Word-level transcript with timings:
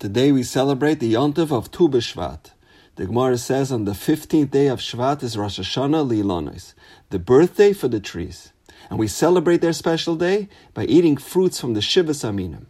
Today 0.00 0.32
we 0.32 0.44
celebrate 0.44 0.98
the 0.98 1.12
Yontif 1.12 1.52
of 1.52 1.70
Tu 1.70 1.86
B'Shvat. 1.86 2.52
The 2.96 3.04
Gemara 3.04 3.36
says 3.36 3.70
on 3.70 3.84
the 3.84 3.92
15th 3.92 4.50
day 4.50 4.68
of 4.68 4.80
Shvat 4.80 5.22
is 5.22 5.36
Rosh 5.36 5.60
Hashanah 5.60 6.08
L'ilanos, 6.08 6.72
the 7.10 7.18
birthday 7.18 7.74
for 7.74 7.86
the 7.86 8.00
trees. 8.00 8.54
And 8.88 8.98
we 8.98 9.06
celebrate 9.06 9.60
their 9.60 9.74
special 9.74 10.16
day 10.16 10.48
by 10.72 10.86
eating 10.86 11.18
fruits 11.18 11.60
from 11.60 11.74
the 11.74 11.80
Shivas 11.80 12.24
Haminim. 12.24 12.64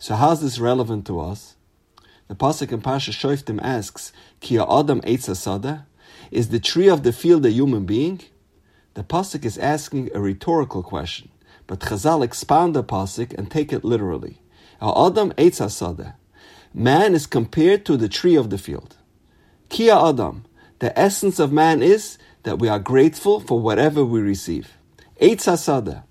So 0.00 0.16
how's 0.16 0.42
this 0.42 0.58
relevant 0.58 1.06
to 1.06 1.20
us? 1.20 1.54
The 2.26 2.34
Pasuk 2.34 2.72
in 2.72 2.82
Parsha 2.82 3.12
Shoftim 3.12 3.60
asks, 3.62 4.12
Ki 4.40 4.58
Adam 4.58 5.02
Eitz 5.02 5.32
Sada? 5.36 5.86
Is 6.32 6.48
the 6.48 6.58
tree 6.58 6.88
of 6.88 7.04
the 7.04 7.12
field 7.12 7.46
a 7.46 7.52
human 7.52 7.86
being? 7.86 8.22
The 8.94 9.04
Pasuk 9.04 9.44
is 9.44 9.56
asking 9.56 10.10
a 10.16 10.20
rhetorical 10.20 10.82
question, 10.82 11.28
but 11.68 11.78
Chazal 11.78 12.24
expound 12.24 12.74
the 12.74 12.82
Pasuk 12.82 13.32
and 13.34 13.48
take 13.48 13.72
it 13.72 13.84
literally. 13.84 14.42
Adam 14.82 15.30
Eitz 15.34 15.70
Sada 15.70 16.16
man 16.74 17.14
is 17.14 17.26
compared 17.26 17.84
to 17.86 17.96
the 17.96 18.08
tree 18.08 18.36
of 18.36 18.50
the 18.50 18.58
field. 18.58 18.96
Kia 19.68 19.94
Adam, 19.94 20.44
the 20.78 20.96
essence 20.98 21.38
of 21.38 21.52
man 21.52 21.82
is 21.82 22.18
that 22.42 22.58
we 22.58 22.68
are 22.68 22.78
grateful 22.78 23.40
for 23.40 23.60
whatever 23.60 24.04
we 24.04 24.20
receive. 24.20 24.72
Eitz 25.20 25.46
Hasada, 25.46 26.04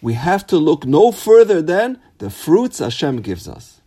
we 0.00 0.14
have 0.14 0.46
to 0.46 0.56
look 0.56 0.86
no 0.86 1.12
further 1.12 1.60
than 1.60 2.00
the 2.18 2.30
fruits 2.30 2.78
Hashem 2.78 3.20
gives 3.22 3.48
us. 3.48 3.80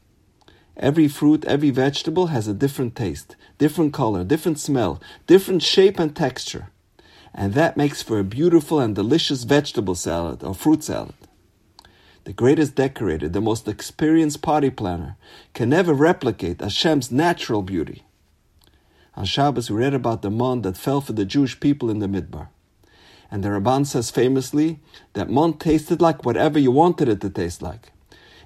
Every 0.75 1.07
fruit, 1.07 1.43
every 1.45 1.71
vegetable 1.71 2.27
has 2.27 2.47
a 2.47 2.53
different 2.53 2.95
taste, 2.95 3.35
different 3.57 3.93
color, 3.93 4.23
different 4.23 4.59
smell, 4.59 5.01
different 5.25 5.63
shape 5.63 5.99
and 5.99 6.15
texture. 6.15 6.69
And 7.33 7.53
that 7.53 7.77
makes 7.77 8.01
for 8.03 8.19
a 8.19 8.23
beautiful 8.23 8.79
and 8.79 8.93
delicious 8.93 9.43
vegetable 9.43 9.95
salad 9.95 10.43
or 10.43 10.53
fruit 10.53 10.83
salad 10.83 11.15
the 12.27 12.33
greatest 12.33 12.75
decorator, 12.75 13.29
the 13.29 13.39
most 13.39 13.69
experienced 13.69 14.41
party 14.41 14.69
planner, 14.69 15.15
can 15.53 15.69
never 15.69 15.93
replicate 15.93 16.59
Hashem's 16.59 17.09
natural 17.09 17.61
beauty. 17.61 18.03
On 19.15 19.23
Shabbos, 19.23 19.71
we 19.71 19.77
read 19.77 19.93
about 19.93 20.23
the 20.23 20.29
mon 20.29 20.61
that 20.63 20.75
fell 20.75 20.99
for 20.99 21.13
the 21.13 21.23
Jewish 21.23 21.57
people 21.57 21.89
in 21.89 21.99
the 21.99 22.07
Midbar. 22.07 22.49
And 23.31 23.45
the 23.45 23.47
Ramban 23.47 23.85
says 23.85 24.11
famously 24.11 24.81
that 25.13 25.29
mon 25.29 25.53
tasted 25.53 26.01
like 26.01 26.25
whatever 26.25 26.59
you 26.59 26.69
wanted 26.69 27.07
it 27.07 27.21
to 27.21 27.29
taste 27.29 27.61
like. 27.61 27.93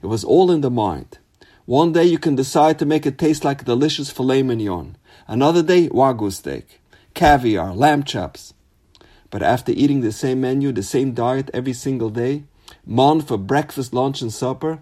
It 0.03 0.05
was 0.05 0.23
all 0.23 0.51
in 0.51 0.61
the 0.61 0.69
mind. 0.69 1.17
One 1.65 1.91
day 1.91 2.05
you 2.05 2.19
can 2.19 2.35
decide 2.35 2.77
to 2.77 2.85
make 2.85 3.07
it 3.07 3.17
taste 3.17 3.43
like 3.43 3.65
delicious 3.65 4.11
filet 4.11 4.43
mignon. 4.43 4.95
Another 5.27 5.63
day, 5.63 5.89
wagyu 5.89 6.31
steak, 6.31 6.81
caviar, 7.15 7.73
lamb 7.73 8.03
chops. 8.03 8.53
But 9.31 9.41
after 9.41 9.71
eating 9.71 10.01
the 10.01 10.11
same 10.11 10.41
menu, 10.41 10.71
the 10.71 10.83
same 10.83 11.15
diet 11.15 11.49
every 11.51 11.73
single 11.73 12.11
day, 12.11 12.43
mon 12.85 13.21
for 13.21 13.37
breakfast, 13.37 13.93
lunch, 13.93 14.21
and 14.21 14.33
supper, 14.33 14.79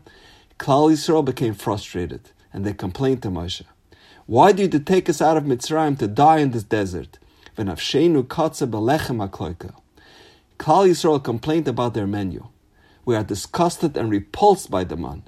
Klal 0.58 0.92
Yisrael 0.92 1.24
became 1.24 1.54
frustrated, 1.54 2.32
and 2.52 2.66
they 2.66 2.74
complained 2.74 3.24
to 3.24 3.30
Moshe, 3.30 3.64
Why 4.26 4.52
did 4.52 4.74
you 4.74 4.80
take 4.80 5.10
us 5.10 5.22
out 5.22 5.38
of 5.38 5.44
Mitzrayim 5.44 5.98
to 6.00 6.08
die 6.08 6.40
in 6.40 6.52
this 6.52 6.64
desert? 6.64 7.18
Klal 10.60 10.88
Yisrael 10.88 11.24
complained 11.24 11.68
about 11.68 11.94
their 11.94 12.08
menu. 12.08 12.48
We 13.06 13.16
are 13.16 13.24
disgusted 13.24 13.96
and 13.98 14.12
repulsed 14.12 14.70
by 14.70 14.84
the 14.84 14.98
man. 14.98 15.24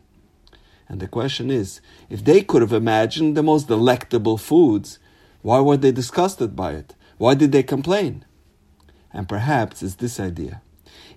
And 0.88 0.99
the 0.99 1.08
question 1.08 1.49
is, 1.49 1.80
if 2.09 2.23
they 2.23 2.42
could 2.42 2.61
have 2.61 2.73
imagined 2.73 3.38
the 3.38 3.44
most 3.44 3.67
delectable 3.69 4.38
foods, 4.38 4.99
why 5.42 5.61
were 5.61 5.77
they 5.77 5.92
disgusted 5.92 6.55
by 6.55 6.73
it? 6.73 6.95
Why 7.17 7.33
did 7.33 7.53
they 7.53 7.64
complain? 7.64 8.25
And 9.14 9.30
perhaps 9.30 9.81
it's 9.81 9.95
this 9.95 10.19
idea 10.19 10.61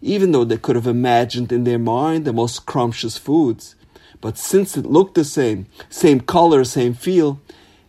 even 0.05 0.33
though 0.33 0.45
they 0.45 0.59
could 0.59 0.77
have 0.77 0.87
imagined 0.87 1.51
in 1.51 1.65
their 1.65 1.79
mind 1.79 2.27
the 2.27 2.33
most 2.33 2.57
scrumptious 2.57 3.17
foods. 3.17 3.75
But 4.21 4.37
since 4.37 4.77
it 4.77 4.85
looked 4.85 5.15
the 5.15 5.25
same, 5.25 5.67
same 5.89 6.21
color, 6.21 6.63
same 6.65 6.93
feel, 6.93 7.41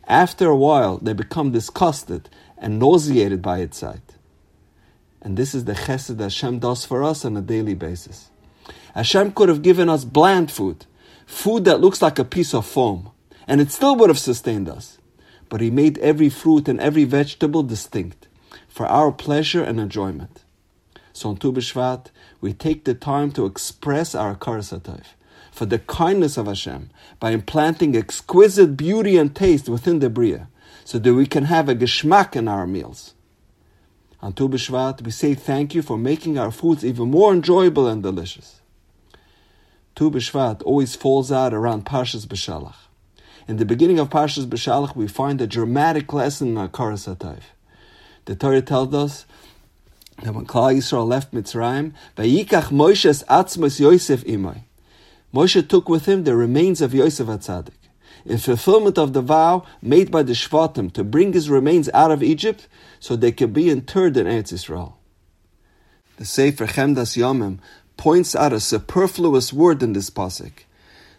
after 0.07 0.47
a 0.47 0.55
while 0.55 0.97
they 0.97 1.11
become 1.11 1.51
disgusted 1.51 2.29
and 2.57 2.79
nauseated 2.79 3.41
by 3.41 3.59
its 3.59 3.79
sight. 3.79 4.15
And 5.21 5.35
this 5.35 5.53
is 5.53 5.65
the 5.65 5.73
chesed 5.73 6.15
that 6.15 6.23
Hashem 6.23 6.59
does 6.59 6.85
for 6.85 7.03
us 7.03 7.25
on 7.25 7.35
a 7.35 7.41
daily 7.41 7.73
basis. 7.73 8.29
Hashem 8.93 9.33
could 9.33 9.49
have 9.49 9.61
given 9.61 9.89
us 9.89 10.05
bland 10.05 10.49
food, 10.49 10.85
food 11.25 11.65
that 11.65 11.81
looks 11.81 12.01
like 12.01 12.17
a 12.17 12.23
piece 12.23 12.53
of 12.53 12.65
foam, 12.65 13.11
and 13.45 13.59
it 13.59 13.71
still 13.71 13.97
would 13.97 14.09
have 14.09 14.19
sustained 14.19 14.69
us. 14.69 14.99
But 15.49 15.59
He 15.59 15.69
made 15.69 15.97
every 15.97 16.29
fruit 16.29 16.69
and 16.69 16.79
every 16.79 17.03
vegetable 17.03 17.63
distinct 17.63 18.29
for 18.69 18.85
our 18.85 19.11
pleasure 19.11 19.63
and 19.63 19.81
enjoyment. 19.81 20.44
So 21.15 21.29
on 21.29 21.37
Tu 21.37 21.49
B'Shvat, 21.49 22.07
we 22.41 22.51
take 22.51 22.83
the 22.83 22.93
time 22.93 23.31
to 23.31 23.45
express 23.45 24.13
our 24.15 24.35
Hakaras 24.35 24.77
Hatayv 24.77 25.05
for 25.49 25.65
the 25.65 25.79
kindness 25.79 26.35
of 26.35 26.45
Hashem 26.45 26.89
by 27.21 27.31
implanting 27.31 27.95
exquisite 27.95 28.75
beauty 28.75 29.15
and 29.15 29.33
taste 29.33 29.69
within 29.69 29.99
the 29.99 30.09
Bria, 30.09 30.49
so 30.83 30.99
that 30.99 31.13
we 31.13 31.25
can 31.25 31.45
have 31.45 31.69
a 31.69 31.75
geschmack 31.75 32.35
in 32.35 32.49
our 32.49 32.67
meals. 32.67 33.13
On 34.21 34.33
Tu 34.33 34.49
B'Shvat, 34.49 35.03
we 35.03 35.11
say 35.11 35.33
thank 35.33 35.73
you 35.73 35.81
for 35.81 35.97
making 35.97 36.37
our 36.37 36.51
foods 36.51 36.83
even 36.83 37.11
more 37.11 37.31
enjoyable 37.31 37.87
and 37.87 38.03
delicious. 38.03 38.59
Tu 39.95 40.11
B'Shvat 40.11 40.63
always 40.63 40.95
falls 40.95 41.31
out 41.31 41.53
around 41.53 41.85
Parshas 41.85 42.27
B'Shalach. 42.27 42.75
In 43.47 43.55
the 43.55 43.63
beginning 43.63 43.99
of 43.99 44.09
Parshas 44.09 44.45
B'Shalach, 44.47 44.97
we 44.97 45.07
find 45.07 45.39
a 45.39 45.47
dramatic 45.47 46.11
lesson 46.11 46.49
in 46.49 46.57
our 46.57 46.67
Hakaras 46.67 47.07
Hatayv. 47.07 47.43
The 48.25 48.35
Torah 48.35 48.61
tells 48.61 48.93
us 48.93 49.25
that 50.23 50.33
when 50.33 50.45
Klal 50.45 50.75
Yisrael 50.75 51.07
left 51.07 51.33
Mitzrayim, 51.33 51.93
Vayikach 52.15 52.71
Moshe's 52.71 53.23
Atzmos 53.29 53.79
Yosef 53.79 54.23
imay. 54.23 54.63
Moshe 55.33 55.67
took 55.67 55.89
with 55.89 56.05
him 56.05 56.23
the 56.23 56.35
remains 56.35 56.81
of 56.81 56.93
Yosef 56.93 57.27
HaTzaddik, 57.27 57.73
in 58.25 58.37
fulfillment 58.37 58.97
of 58.97 59.13
the 59.13 59.21
vow 59.21 59.65
made 59.81 60.09
by 60.09 60.23
the 60.23 60.33
Shvatim 60.33 60.91
to 60.93 61.03
bring 61.03 61.33
his 61.33 61.49
remains 61.49 61.89
out 61.93 62.11
of 62.11 62.23
Egypt 62.23 62.67
so 62.99 63.15
they 63.15 63.31
could 63.31 63.53
be 63.53 63.69
interred 63.69 64.15
in 64.15 64.25
Eretz 64.25 64.53
Yisrael. 64.53 64.93
The 66.17 66.25
Sefer 66.25 66.67
Chemdas 66.67 67.17
Yomim 67.17 67.59
points 67.97 68.35
out 68.35 68.53
a 68.53 68.59
superfluous 68.61 69.51
word 69.51 69.83
in 69.83 69.93
this 69.93 70.09
pasuk. 70.09 70.63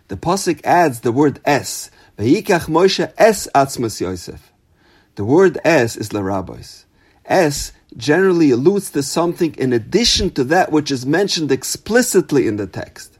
The 0.08 0.16
pasuk 0.16 0.64
adds 0.64 1.00
the 1.00 1.12
word 1.12 1.40
es, 1.44 1.90
Vayikach 2.18 2.68
Moshe 2.68 3.12
es 3.18 3.46
Atzmos 3.54 4.00
Yosef. 4.00 4.52
The 5.16 5.24
word 5.24 5.58
es 5.64 5.96
is 5.96 6.10
rabbis. 6.12 6.85
Es 7.26 7.72
generally 7.96 8.50
alludes 8.50 8.90
to 8.90 9.02
something 9.02 9.54
in 9.56 9.72
addition 9.72 10.30
to 10.30 10.44
that 10.44 10.70
which 10.70 10.90
is 10.90 11.06
mentioned 11.06 11.50
explicitly 11.50 12.46
in 12.46 12.56
the 12.56 12.66
text. 12.66 13.18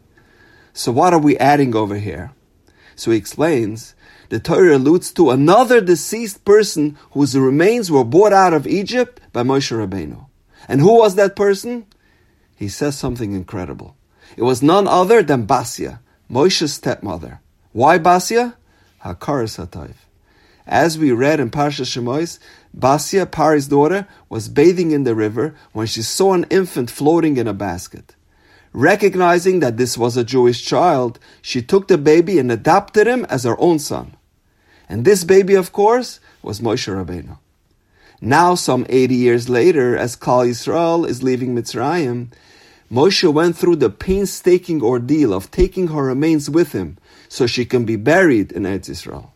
So 0.73 0.93
what 0.93 1.15
are 1.15 1.19
we 1.19 1.39
adding 1.39 1.75
over 1.75 1.97
here? 1.97 2.33
So 2.95 3.11
he 3.11 3.17
explains, 3.17 3.95
the 4.29 4.41
Torah 4.41 4.77
alludes 4.77 5.13
to 5.13 5.31
another 5.31 5.81
deceased 5.81 6.45
person 6.45 6.99
whose 7.13 7.37
remains 7.37 7.91
were 7.91 8.05
brought 8.05 8.33
out 8.33 8.53
of 8.53 8.67
Egypt 8.67 9.21
by 9.33 9.43
Moshe 9.43 9.71
Rabbeinu. 9.75 10.27
And 10.69 10.81
who 10.81 10.99
was 10.99 11.15
that 11.15 11.37
person? 11.37 11.87
He 12.57 12.69
says 12.69 12.97
something 12.99 13.33
incredible. 13.33 13.97
It 14.37 14.43
was 14.43 14.63
none 14.63 14.89
other 14.89 15.23
than 15.23 15.47
Basia, 15.47 16.01
Moshe's 16.31 16.75
stepmother. 16.75 17.41
Why 17.73 17.99
Basia? 17.99 18.55
Hakaras 19.05 19.65
Hatayv. 19.65 19.95
As 20.67 20.99
we 20.99 21.13
read 21.13 21.39
in 21.39 21.51
Parsha 21.51 21.85
Shemois, 21.85 22.41
Basia, 22.77 23.25
Pari's 23.25 23.69
daughter, 23.69 24.07
was 24.29 24.49
bathing 24.49 24.91
in 24.91 25.05
the 25.05 25.15
river 25.15 25.55
when 25.73 25.87
she 25.87 26.03
saw 26.03 26.35
an 26.35 26.45
infant 26.51 26.91
floating 26.91 27.39
in 27.39 27.49
a 27.49 27.55
basket. 27.55 28.15
Recognizing 28.73 29.61
that 29.61 29.79
this 29.79 29.97
was 29.97 30.17
a 30.17 30.25
Jewish 30.25 30.63
child, 30.63 31.19
she 31.41 31.63
took 31.63 31.89
the 31.89 31.97
baby 31.97 32.39
and 32.39 32.53
adopted 32.53 33.07
him 33.07 33.25
as 33.31 33.45
her 33.45 33.59
own 33.59 33.79
son. 33.79 34.15
And 34.89 35.05
this 35.05 35.25
baby, 35.25 35.55
of 35.55 35.73
course, 35.73 36.21
was 36.43 36.61
Moshe 36.61 36.93
Rabbeinu. 36.93 37.39
Now, 38.21 38.55
some 38.55 38.87
80 38.89 39.15
years 39.15 39.49
later, 39.49 39.97
as 39.97 40.17
Klal 40.17 40.49
Yisrael 40.49 41.09
is 41.09 41.23
leaving 41.23 41.55
Mitzrayim, 41.55 42.29
Moshe 42.91 43.33
went 43.33 43.57
through 43.57 43.77
the 43.77 43.91
painstaking 43.91 44.83
ordeal 44.83 45.33
of 45.33 45.51
taking 45.51 45.89
her 45.89 46.03
remains 46.03 46.49
with 46.49 46.73
him 46.73 46.99
so 47.29 47.47
she 47.47 47.65
can 47.65 47.85
be 47.85 47.97
buried 47.97 48.53
in 48.53 48.63
Eretz 48.63 48.91
Yisrael. 48.91 49.31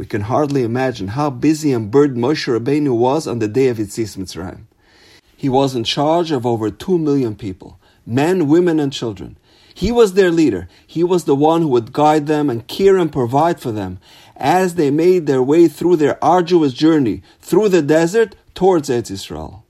We 0.00 0.06
can 0.06 0.22
hardly 0.22 0.62
imagine 0.62 1.08
how 1.08 1.28
busy 1.28 1.74
and 1.74 1.90
burdened 1.90 2.24
Moshe 2.24 2.48
Rabbeinu 2.48 2.96
was 2.96 3.26
on 3.26 3.38
the 3.38 3.46
day 3.46 3.68
of 3.68 3.76
Yetzias 3.76 4.16
Mitzrayim. 4.16 4.62
He 5.36 5.50
was 5.50 5.74
in 5.74 5.84
charge 5.84 6.30
of 6.30 6.46
over 6.46 6.70
two 6.70 6.96
million 6.96 7.36
people, 7.36 7.78
men, 8.06 8.48
women, 8.48 8.80
and 8.80 8.94
children. 8.94 9.36
He 9.74 9.92
was 9.92 10.14
their 10.14 10.30
leader. 10.30 10.68
He 10.86 11.04
was 11.04 11.24
the 11.24 11.34
one 11.34 11.60
who 11.60 11.68
would 11.68 11.92
guide 11.92 12.28
them 12.28 12.48
and 12.48 12.66
care 12.66 12.96
and 12.96 13.12
provide 13.12 13.60
for 13.60 13.72
them 13.72 13.98
as 14.36 14.76
they 14.76 14.90
made 14.90 15.26
their 15.26 15.42
way 15.42 15.68
through 15.68 15.96
their 15.96 16.16
arduous 16.24 16.72
journey 16.72 17.22
through 17.42 17.68
the 17.68 17.82
desert 17.82 18.34
towards 18.54 18.88
Eretz 18.88 19.10
Yisrael. 19.10 19.64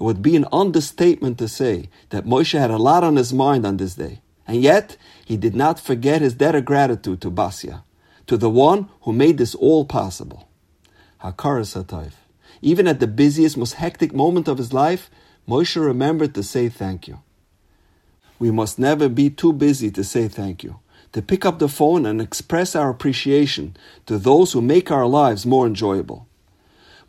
It 0.00 0.02
would 0.02 0.22
be 0.22 0.34
an 0.34 0.46
understatement 0.50 1.38
to 1.38 1.46
say 1.46 1.88
that 2.10 2.26
Moshe 2.26 2.58
had 2.58 2.72
a 2.72 2.78
lot 2.78 3.04
on 3.04 3.14
his 3.14 3.32
mind 3.32 3.64
on 3.64 3.76
this 3.76 3.94
day, 3.94 4.22
and 4.44 4.60
yet 4.60 4.96
he 5.24 5.36
did 5.36 5.54
not 5.54 5.78
forget 5.78 6.20
his 6.20 6.34
debt 6.34 6.56
of 6.56 6.64
gratitude 6.64 7.20
to 7.20 7.30
Basia 7.30 7.84
to 8.28 8.36
the 8.36 8.50
one 8.50 8.88
who 9.02 9.12
made 9.12 9.38
this 9.38 9.54
all 9.54 9.84
possible. 9.84 10.48
Hatayv. 11.22 12.12
Even 12.62 12.86
at 12.86 13.00
the 13.00 13.06
busiest, 13.06 13.56
most 13.56 13.74
hectic 13.74 14.14
moment 14.14 14.46
of 14.46 14.58
his 14.58 14.72
life, 14.72 15.10
Moshe 15.48 15.82
remembered 15.82 16.34
to 16.34 16.42
say 16.42 16.68
thank 16.68 17.08
you. 17.08 17.18
We 18.38 18.50
must 18.50 18.78
never 18.78 19.08
be 19.08 19.30
too 19.30 19.52
busy 19.52 19.90
to 19.90 20.04
say 20.04 20.28
thank 20.28 20.62
you. 20.62 20.78
to 21.12 21.22
pick 21.22 21.46
up 21.46 21.58
the 21.58 21.68
phone 21.68 22.04
and 22.04 22.20
express 22.20 22.76
our 22.76 22.90
appreciation 22.90 23.74
to 24.04 24.18
those 24.18 24.52
who 24.52 24.60
make 24.60 24.90
our 24.90 25.06
lives 25.06 25.46
more 25.46 25.66
enjoyable. 25.66 26.26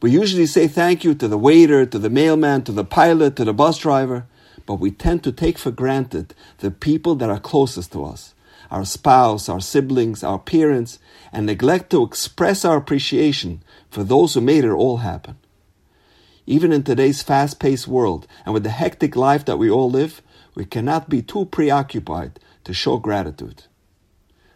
We 0.02 0.12
usually 0.12 0.46
say 0.46 0.68
thank 0.70 1.04
you 1.04 1.14
to 1.16 1.28
the 1.28 1.38
waiter, 1.38 1.86
to 1.86 2.00
the 2.00 2.10
mailman, 2.10 2.64
to 2.64 2.72
the 2.72 2.86
pilot, 2.86 3.36
to 3.36 3.44
the 3.44 3.54
bus 3.54 3.78
driver, 3.78 4.26
but 4.66 4.76
we 4.76 4.92
tend 4.92 5.24
to 5.24 5.34
take 5.34 5.58
for 5.58 5.72
granted 5.72 6.34
the 6.60 6.72
people 6.72 7.16
that 7.16 7.30
are 7.30 7.40
closest 7.40 7.92
to 7.92 8.06
us 8.06 8.34
our 8.72 8.86
spouse, 8.86 9.50
our 9.50 9.62
siblings, 9.62 10.24
our 10.24 10.40
parents, 10.40 11.00
and 11.32 11.46
neglect 11.46 11.90
to 11.92 12.04
express 12.04 12.64
our 12.66 12.78
appreciation 12.78 13.64
for 13.90 14.04
those 14.04 14.34
who 14.34 14.42
made 14.42 14.64
it 14.64 14.72
all 14.72 14.98
happen. 14.98 15.38
Even 16.46 16.72
in 16.72 16.84
today's 16.84 17.22
fast 17.22 17.60
paced 17.60 17.88
world 17.88 18.28
and 18.46 18.54
with 18.54 18.64
the 18.64 18.70
hectic 18.70 19.16
life 19.16 19.46
that 19.46 19.58
we 19.58 19.70
all 19.70 19.90
live, 19.90 20.22
we 20.56 20.66
cannot 20.66 21.10
be 21.10 21.22
too 21.22 21.46
preoccupied 21.46 22.40
to 22.64 22.74
show 22.74 22.98
gratitude. 22.98 23.64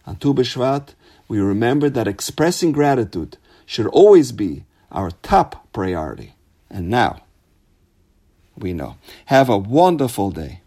On 0.05 0.15
Tu 0.15 0.33
B'Shvat, 0.33 0.95
we 1.27 1.39
remember 1.39 1.89
that 1.89 2.07
expressing 2.07 2.71
gratitude 2.71 3.37
should 3.65 3.87
always 3.87 4.31
be 4.31 4.65
our 4.91 5.11
top 5.11 5.71
priority. 5.71 6.35
And 6.69 6.89
now, 6.89 7.21
we 8.57 8.73
know. 8.73 8.97
Have 9.25 9.49
a 9.49 9.57
wonderful 9.57 10.31
day. 10.31 10.62